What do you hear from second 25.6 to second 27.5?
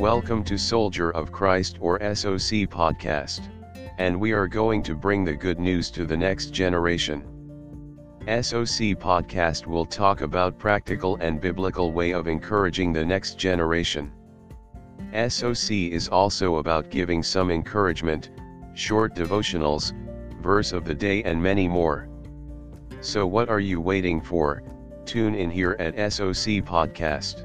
at SOC Podcast.